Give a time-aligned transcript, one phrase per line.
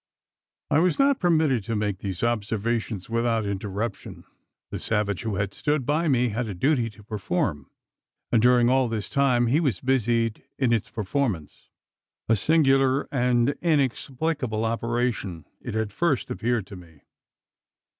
[0.71, 4.23] I was not permitted to make these observations without interruption.
[4.71, 7.69] The savage who had stood by me had a duty to perform;
[8.31, 11.69] and during all this time he was busied in its performance.
[12.27, 17.03] A singular and inexplicable operation it at first appeared to me.